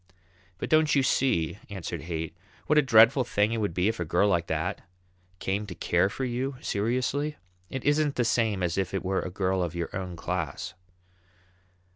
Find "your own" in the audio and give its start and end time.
9.75-10.15